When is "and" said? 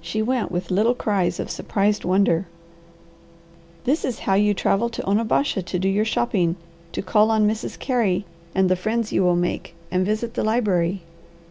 8.54-8.70, 9.90-10.06